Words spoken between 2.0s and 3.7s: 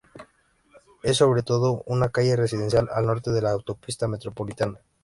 calle residencial al norte de la